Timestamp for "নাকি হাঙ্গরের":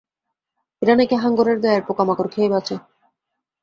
0.95-1.57